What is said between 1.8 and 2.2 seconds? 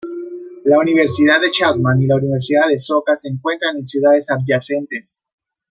y la